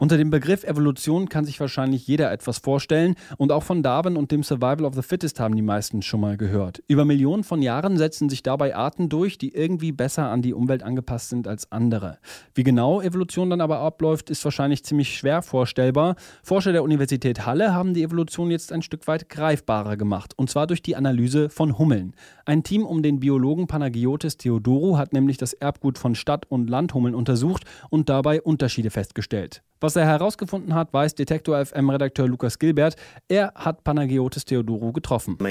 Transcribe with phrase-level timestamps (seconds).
[0.00, 4.30] Unter dem Begriff Evolution kann sich wahrscheinlich jeder etwas vorstellen und auch von Darwin und
[4.30, 6.84] dem Survival of the Fittest haben die meisten schon mal gehört.
[6.86, 10.84] Über Millionen von Jahren setzen sich dabei Arten durch, die irgendwie besser an die Umwelt
[10.84, 12.18] angepasst sind als andere.
[12.54, 16.14] Wie genau Evolution dann aber abläuft, ist wahrscheinlich ziemlich schwer vorstellbar.
[16.44, 20.68] Forscher der Universität Halle haben die Evolution jetzt ein Stück weit greifbarer gemacht und zwar
[20.68, 22.14] durch die Analyse von Hummeln.
[22.46, 27.16] Ein Team um den Biologen Panagiotis Theodorou hat nämlich das Erbgut von Stadt- und Landhummeln
[27.16, 29.62] untersucht und dabei Unterschiede festgestellt.
[29.80, 32.96] Was er herausgefunden hat, weiß Detektor FM-Redakteur Lukas Gilbert.
[33.28, 35.38] Er hat Panagiotis Theodorou getroffen.
[35.40, 35.44] Uh,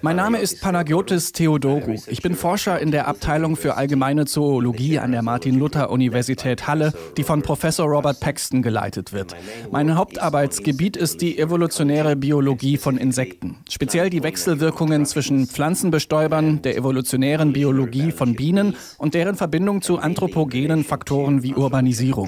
[0.00, 1.96] mein Name ist Panagiotis Theodorou.
[2.06, 7.42] Ich bin Forscher in der Abteilung für allgemeine Zoologie an der Martin-Luther-Universität Halle, die von
[7.42, 9.36] Professor Robert Paxton geleitet wird.
[9.70, 17.52] Mein Hauptarbeitsgebiet ist die evolutionäre Biologie von Insekten, speziell die Wechselwirkungen zwischen Pflanzenbestäubern, der evolutionären
[17.52, 22.26] Biologie von Bienen und deren Verbindung zu anthropogenen Faktoren wie Urbanisierung.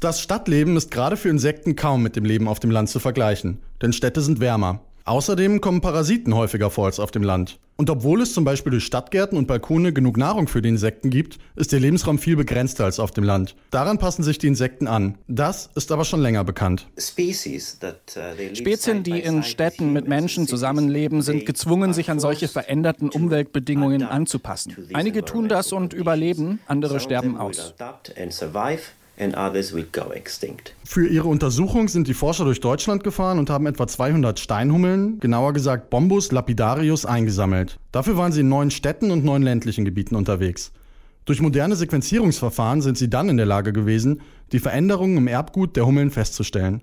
[0.00, 3.58] Das Stadtleben ist gerade für Insekten kaum mit dem Leben auf dem Land zu vergleichen,
[3.82, 4.80] denn Städte sind wärmer.
[5.04, 7.58] Außerdem kommen Parasiten häufiger vor als auf dem Land.
[7.76, 11.38] Und obwohl es zum Beispiel durch Stadtgärten und Balkone genug Nahrung für die Insekten gibt,
[11.56, 13.56] ist der Lebensraum viel begrenzter als auf dem Land.
[13.70, 15.16] Daran passen sich die Insekten an.
[15.28, 16.88] Das ist aber schon länger bekannt.
[16.98, 24.76] Spezien, die in Städten mit Menschen zusammenleben, sind gezwungen, sich an solche veränderten Umweltbedingungen anzupassen.
[24.92, 27.74] Einige tun das und überleben, andere sterben aus.
[30.84, 35.52] Für ihre Untersuchung sind die Forscher durch Deutschland gefahren und haben etwa 200 Steinhummeln, genauer
[35.52, 37.78] gesagt Bombus lapidarius, eingesammelt.
[37.92, 40.72] Dafür waren sie in neun Städten und neun ländlichen Gebieten unterwegs.
[41.26, 45.86] Durch moderne Sequenzierungsverfahren sind sie dann in der Lage gewesen, die Veränderungen im Erbgut der
[45.86, 46.82] Hummeln festzustellen.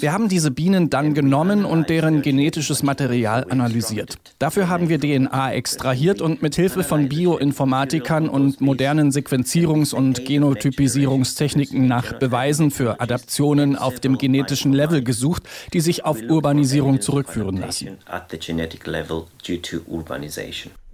[0.00, 4.18] Wir haben diese Bienen dann genommen und deren genetisches Material analysiert.
[4.38, 11.88] Dafür haben wir DNA extrahiert und mit Hilfe von Bioinformatikern und modernen Sequenzierungs- und Genotypisierungstechniken
[11.88, 15.42] nach Beweisen für Adaptionen auf dem genetischen Level gesucht,
[15.72, 17.98] die sich auf Urbanisierung zurückführen lassen.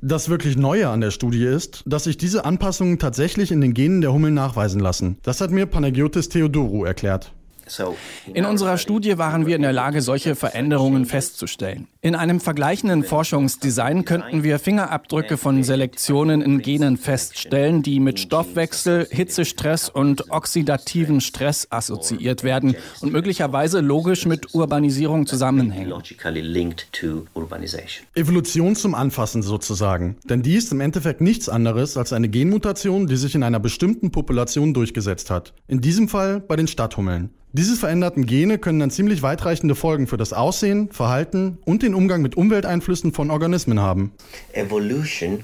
[0.01, 4.01] Das wirklich Neue an der Studie ist, dass sich diese Anpassungen tatsächlich in den Genen
[4.01, 5.19] der Hummeln nachweisen lassen.
[5.23, 7.33] Das hat mir Panagiotis Theodorou erklärt.
[8.33, 11.89] In unserer Studie waren wir in der Lage, solche Veränderungen festzustellen.
[12.01, 19.07] In einem vergleichenden Forschungsdesign könnten wir Fingerabdrücke von Selektionen in Genen feststellen, die mit Stoffwechsel,
[19.11, 25.93] Hitzestress und oxidativen Stress assoziiert werden und möglicherweise logisch mit Urbanisierung zusammenhängen.
[28.15, 30.17] Evolution zum Anfassen sozusagen.
[30.25, 34.11] Denn die ist im Endeffekt nichts anderes als eine Genmutation, die sich in einer bestimmten
[34.11, 35.53] Population durchgesetzt hat.
[35.67, 37.31] In diesem Fall bei den Stadthummeln.
[37.53, 42.21] Diese veränderten Gene können dann ziemlich weitreichende Folgen für das Aussehen, Verhalten und den Umgang
[42.21, 44.13] mit Umwelteinflüssen von Organismen haben.
[44.53, 45.43] Evolution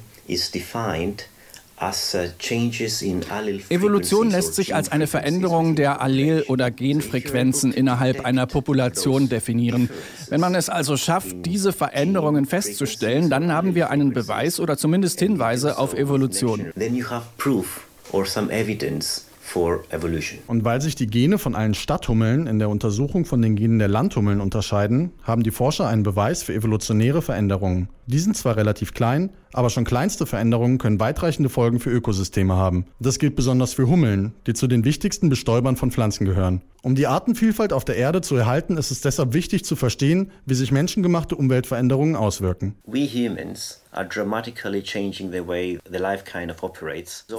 [3.71, 9.89] Evolution lässt sich als eine Veränderung der Allel- oder Genfrequenzen innerhalb einer Population definieren.
[10.29, 15.19] Wenn man es also schafft, diese Veränderungen festzustellen, dann haben wir einen Beweis oder zumindest
[15.21, 16.71] Hinweise auf Evolution.
[20.47, 23.89] Und weil sich die Gene von allen Stadthummeln in der Untersuchung von den Genen der
[23.89, 27.89] Landhummeln unterscheiden, haben die Forscher einen Beweis für evolutionäre Veränderungen.
[28.07, 32.87] Die sind zwar relativ klein, aber schon kleinste Veränderungen können weitreichende Folgen für Ökosysteme haben.
[32.99, 36.63] Das gilt besonders für Hummeln, die zu den wichtigsten Bestäubern von Pflanzen gehören.
[36.85, 40.53] Um die Artenvielfalt auf der Erde zu erhalten, ist es deshalb wichtig zu verstehen, wie
[40.53, 42.75] sich menschengemachte Umweltveränderungen auswirken.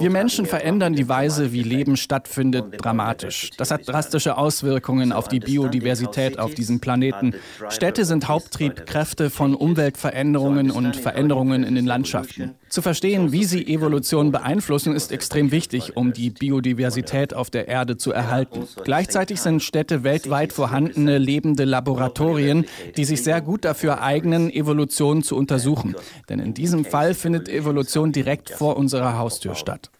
[0.00, 3.50] Wir Menschen verändern die Weise, wie Leben stattfindet, dramatisch.
[3.56, 7.34] Das hat drastische Auswirkungen auf die Biodiversität auf diesem Planeten.
[7.68, 12.54] Städte sind Haupttriebkräfte von Umweltveränderungen und Veränderungen in den Landschaften.
[12.68, 17.96] Zu verstehen, wie sie Evolution beeinflussen, ist extrem wichtig, um die Biodiversität auf der Erde
[17.96, 18.66] zu erhalten.
[18.84, 25.36] Gleichzeitig sind Städte weltweit vorhandene lebende Laboratorien, die sich sehr gut dafür eignen, Evolution zu
[25.36, 25.94] untersuchen.
[26.28, 29.90] Denn in diesem Fall findet Evolution direkt vor unserer Haustür statt.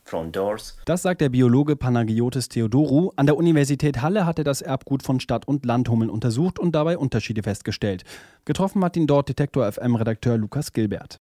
[0.84, 3.12] Das sagt der Biologe Panagiotis Theodorou.
[3.16, 6.96] An der Universität Halle hat er das Erbgut von Stadt- und Landhummeln untersucht und dabei
[6.96, 8.04] Unterschiede festgestellt.
[8.44, 11.16] Getroffen hat ihn dort Detektor FM-Redakteur Lukas Gilbert.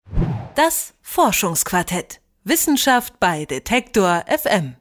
[0.56, 2.22] Das Forschungsquartett.
[2.44, 4.76] Wissenschaft bei Detektor FM.